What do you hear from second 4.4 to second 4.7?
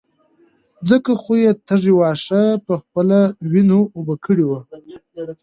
وو.